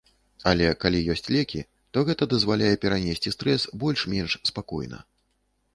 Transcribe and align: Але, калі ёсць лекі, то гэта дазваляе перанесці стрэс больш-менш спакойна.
Але, 0.51 0.69
калі 0.83 1.01
ёсць 1.13 1.29
лекі, 1.35 1.61
то 1.97 2.05
гэта 2.07 2.23
дазваляе 2.33 2.73
перанесці 2.87 3.35
стрэс 3.39 3.61
больш-менш 3.87 4.31
спакойна. 4.51 4.99